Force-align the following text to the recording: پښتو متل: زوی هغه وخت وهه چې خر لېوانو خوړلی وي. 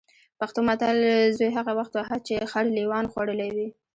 پښتو 0.39 0.59
متل: 0.67 0.97
زوی 1.37 1.49
هغه 1.57 1.71
وخت 1.79 1.93
وهه 1.95 2.17
چې 2.27 2.49
خر 2.51 2.65
لېوانو 2.77 3.11
خوړلی 3.13 3.49
وي. 3.55 3.67